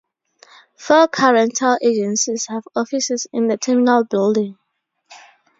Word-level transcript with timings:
Four 0.79 1.09
car 1.09 1.33
rental 1.35 1.77
agencies 1.79 2.47
have 2.47 2.63
offices 2.75 3.27
in 3.31 3.45
the 3.49 3.55
terminal 3.57 4.03
building. 4.03 4.57